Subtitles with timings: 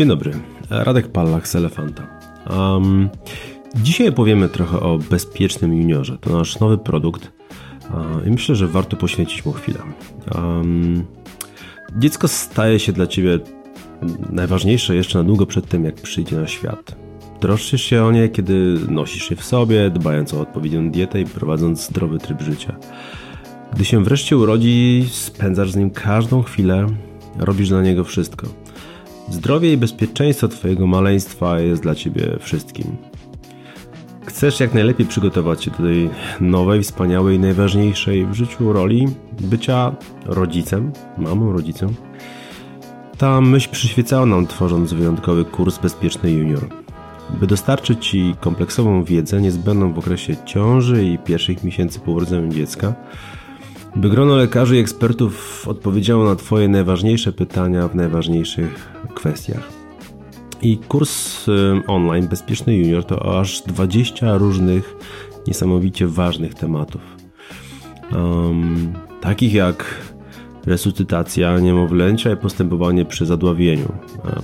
[0.00, 0.32] Dzień dobry,
[0.70, 2.06] Radek Pallach z Elefanta.
[2.50, 3.08] Um,
[3.74, 6.18] dzisiaj powiemy trochę o bezpiecznym juniorze.
[6.18, 7.32] To nasz nowy produkt
[7.90, 9.78] uh, i myślę, że warto poświęcić mu chwilę.
[10.34, 11.04] Um,
[11.98, 13.38] dziecko staje się dla ciebie
[14.30, 16.96] najważniejsze jeszcze na długo przed tym, jak przyjdzie na świat.
[17.40, 21.86] Troszczysz się o nie, kiedy nosisz je w sobie, dbając o odpowiednią dietę i prowadząc
[21.86, 22.76] zdrowy tryb życia.
[23.74, 26.86] Gdy się wreszcie urodzi, spędzasz z nim każdą chwilę,
[27.38, 28.46] robisz dla niego wszystko.
[29.30, 32.96] Zdrowie i bezpieczeństwo Twojego maleństwa jest dla Ciebie wszystkim.
[34.26, 39.08] Chcesz jak najlepiej przygotować się do tej nowej, wspaniałej, najważniejszej w życiu roli
[39.40, 41.88] bycia rodzicem, mamą, rodzicem.
[43.18, 46.68] Ta myśl przyświecała nam tworząc wyjątkowy kurs Bezpieczny Junior.
[47.40, 52.94] By dostarczyć Ci kompleksową wiedzę niezbędną w okresie ciąży i pierwszych miesięcy po urodzeniu dziecka,
[53.96, 59.68] by grono lekarzy i ekspertów odpowiedziało na Twoje najważniejsze pytania w najważniejszych kwestiach.
[60.62, 61.52] I kurs y,
[61.86, 64.96] online Bezpieczny Junior to aż 20 różnych,
[65.46, 67.00] niesamowicie ważnych tematów.
[68.12, 69.84] Um, takich jak
[70.66, 73.92] resuscytacja niemowlęcia i postępowanie przy zadławieniu,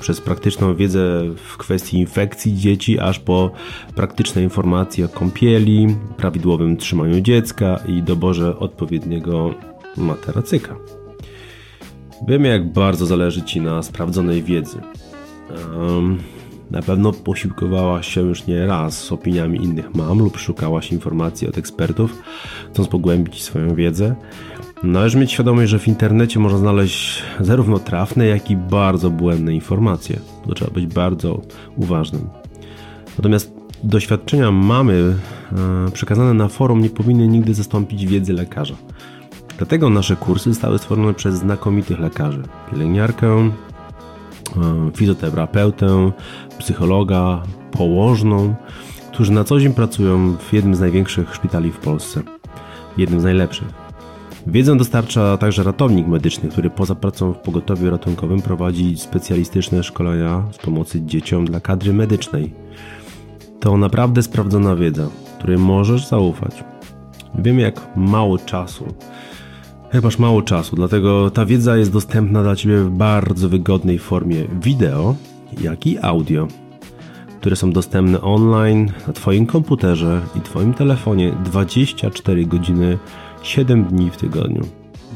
[0.00, 3.50] przez praktyczną wiedzę w kwestii infekcji dzieci, aż po
[3.94, 9.54] praktyczne informacje o kąpieli, prawidłowym trzymaniu dziecka i doborze odpowiedniego
[9.96, 10.76] materacyka.
[12.22, 14.80] Wiemy, jak bardzo zależy Ci na sprawdzonej wiedzy.
[15.76, 16.18] Um,
[16.70, 22.22] na pewno posiłkowałaś się już nie raz opiniami innych mam lub szukałaś informacji od ekspertów,
[22.72, 24.14] chcąc pogłębić swoją wiedzę.
[24.82, 30.20] Należy mieć świadomość, że w internecie można znaleźć zarówno trafne, jak i bardzo błędne informacje.
[30.46, 31.40] To trzeba być bardzo
[31.76, 32.28] uważnym.
[33.18, 33.52] Natomiast
[33.84, 35.16] doświadczenia mamy
[35.86, 38.74] e, przekazane na forum nie powinny nigdy zastąpić wiedzy lekarza.
[39.56, 42.42] Dlatego nasze kursy zostały stworzone przez znakomitych lekarzy.
[42.70, 43.50] Pielęgniarkę, e,
[44.94, 46.12] fizjoterapeutę,
[46.58, 48.54] psychologa, położną,
[49.12, 52.22] którzy na co dzień pracują w jednym z największych szpitali w Polsce.
[52.96, 53.86] Jednym z najlepszych.
[54.46, 60.58] Wiedzę dostarcza także ratownik medyczny, który poza pracą w pogotowiu ratunkowym prowadzi specjalistyczne szkolenia z
[60.58, 62.52] pomocy dzieciom dla kadry medycznej.
[63.60, 66.64] To naprawdę sprawdzona wiedza, której możesz zaufać.
[67.34, 68.94] Wiem jak mało czasu.
[70.02, 75.14] Masz mało czasu, dlatego ta wiedza jest dostępna dla Ciebie w bardzo wygodnej formie wideo,
[75.60, 76.48] jak i audio,
[77.40, 82.98] które są dostępne online na Twoim komputerze i Twoim telefonie 24 godziny
[83.42, 84.62] 7 dni w tygodniu.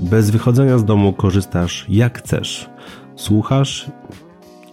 [0.00, 2.70] Bez wychodzenia z domu korzystasz jak chcesz.
[3.16, 3.90] Słuchasz,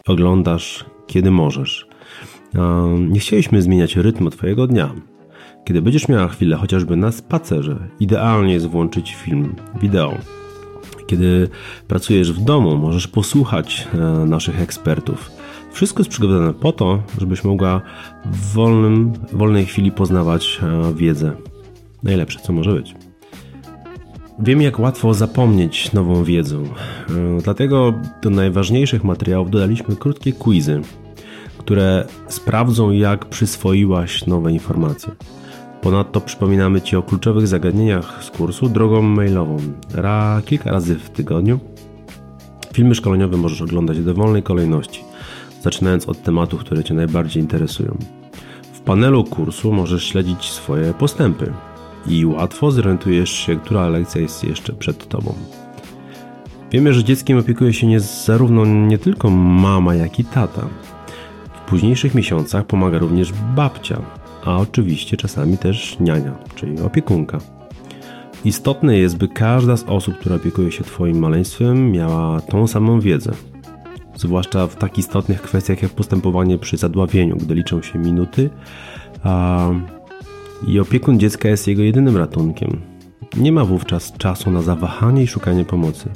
[0.07, 1.87] oglądasz kiedy możesz.
[3.09, 4.89] Nie chcieliśmy zmieniać rytmu Twojego dnia.
[5.65, 10.17] Kiedy będziesz miała chwilę chociażby na spacerze, idealnie jest włączyć film, wideo.
[11.07, 11.49] Kiedy
[11.87, 15.31] pracujesz w domu, możesz posłuchać e, naszych ekspertów.
[15.71, 17.81] Wszystko jest przygotowane po to, żebyś mogła
[18.25, 21.31] w wolnym, wolnej chwili poznawać e, wiedzę.
[22.03, 22.95] Najlepsze, co może być.
[24.39, 26.57] Wiem, jak łatwo zapomnieć nową wiedzę.
[26.57, 26.63] E,
[27.43, 30.81] dlatego do najważniejszych materiałów dodaliśmy krótkie quizy,
[31.57, 35.11] które sprawdzą, jak przyswoiłaś nowe informacje.
[35.83, 39.57] Ponadto przypominamy Ci o kluczowych zagadnieniach z kursu drogą mailową.
[39.93, 41.59] Ra kilka razy w tygodniu.
[42.73, 45.03] Filmy szkoleniowe możesz oglądać w dowolnej kolejności,
[45.61, 47.97] zaczynając od tematów, które Cię najbardziej interesują.
[48.73, 51.53] W panelu kursu możesz śledzić swoje postępy
[52.07, 55.33] i łatwo zorientujesz się, która lekcja jest jeszcze przed tobą.
[56.71, 60.67] Wiemy, że dzieckiem opiekuje się nie, zarówno nie tylko mama, jak i tata.
[61.53, 64.01] W późniejszych miesiącach pomaga również babcia,
[64.45, 67.37] a oczywiście czasami też niania, czyli opiekunka.
[68.45, 73.31] Istotne jest, by każda z osób, która opiekuje się Twoim maleństwem, miała tą samą wiedzę.
[74.15, 78.49] Zwłaszcza w tak istotnych kwestiach jak postępowanie przy zadławieniu, gdy liczą się minuty,
[79.23, 79.69] a
[80.67, 82.81] i opiekun dziecka jest jego jedynym ratunkiem.
[83.37, 86.09] Nie ma wówczas czasu na zawahanie i szukanie pomocy.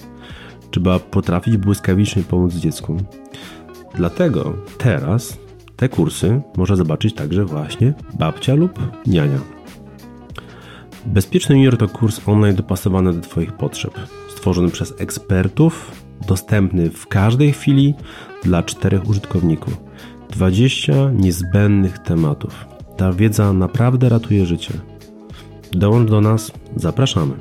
[0.71, 2.97] Trzeba potrafić błyskawicznie pomóc dziecku.
[3.95, 5.37] Dlatego teraz
[5.77, 9.39] te kursy można zobaczyć także właśnie babcia lub niania.
[11.05, 13.93] Bezpieczny Junior to kurs online dopasowany do Twoich potrzeb,
[14.29, 15.91] stworzony przez ekspertów,
[16.27, 17.93] dostępny w każdej chwili
[18.43, 19.77] dla czterech użytkowników.
[20.29, 22.65] 20 niezbędnych tematów
[22.97, 24.73] ta wiedza naprawdę ratuje życie.
[25.71, 27.33] Dołącz do nas, zapraszamy.